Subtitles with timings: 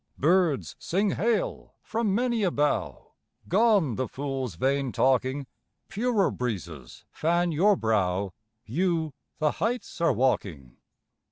[0.17, 1.75] Birds sing Hail!
[1.83, 3.11] from many a bough,
[3.47, 5.45] Gone the fools' vain talking,
[5.89, 8.33] Purer breezes fan your brow,
[8.65, 10.77] You the heights are walking.